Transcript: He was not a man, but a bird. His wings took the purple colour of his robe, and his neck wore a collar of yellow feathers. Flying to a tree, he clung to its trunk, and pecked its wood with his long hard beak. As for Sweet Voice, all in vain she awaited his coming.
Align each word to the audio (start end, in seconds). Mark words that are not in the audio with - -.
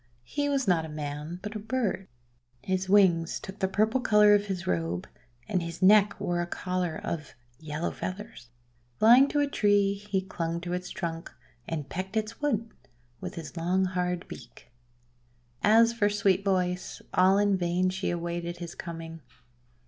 He 0.25 0.49
was 0.49 0.67
not 0.67 0.83
a 0.83 0.89
man, 0.89 1.39
but 1.43 1.55
a 1.55 1.59
bird. 1.59 2.07
His 2.63 2.89
wings 2.89 3.39
took 3.39 3.59
the 3.59 3.67
purple 3.67 3.99
colour 4.01 4.33
of 4.33 4.47
his 4.47 4.65
robe, 4.65 5.07
and 5.47 5.61
his 5.61 5.83
neck 5.83 6.19
wore 6.19 6.41
a 6.41 6.47
collar 6.47 6.99
of 7.03 7.35
yellow 7.59 7.91
feathers. 7.91 8.49
Flying 8.97 9.27
to 9.27 9.41
a 9.41 9.47
tree, 9.47 9.93
he 9.93 10.19
clung 10.23 10.59
to 10.61 10.73
its 10.73 10.89
trunk, 10.89 11.31
and 11.67 11.87
pecked 11.87 12.17
its 12.17 12.41
wood 12.41 12.71
with 13.19 13.35
his 13.35 13.55
long 13.55 13.85
hard 13.85 14.27
beak. 14.27 14.71
As 15.61 15.93
for 15.93 16.09
Sweet 16.09 16.43
Voice, 16.43 17.03
all 17.13 17.37
in 17.37 17.55
vain 17.55 17.91
she 17.91 18.09
awaited 18.09 18.57
his 18.57 18.73
coming. 18.73 19.21